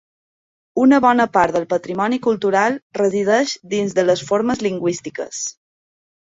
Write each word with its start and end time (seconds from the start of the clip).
Una 0.83 0.99
bona 1.05 1.27
part 1.35 1.53
del 1.57 1.67
patrimoni 1.73 2.19
cultural 2.27 2.79
resideix 3.01 3.53
dins 3.75 3.95
de 4.01 4.07
les 4.09 4.25
formes 4.31 4.65
lingüístiques. 4.69 5.45